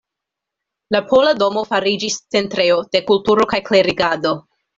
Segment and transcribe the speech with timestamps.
[0.95, 4.35] La Pola domo fariĝis centrejo de kulturo kaj klerigado.